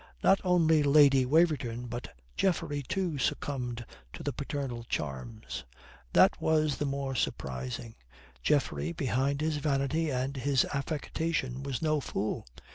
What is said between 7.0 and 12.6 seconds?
surprising. Geoffrey, behind his vanity and his affectation, was no fool.